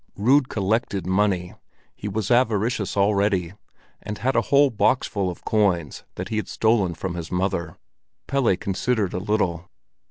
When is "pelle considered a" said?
8.25-9.19